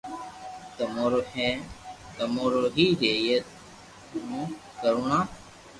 تمو 0.77 1.05
رو 1.11 1.21
ھي 1.21 1.29
ھين 1.45 1.57
تمو 2.17 2.43
رو 2.53 2.61
ھي 2.75 2.85
رھئي 2.99 3.37
تمو 4.09 4.41
ڪروڻا 4.81 5.19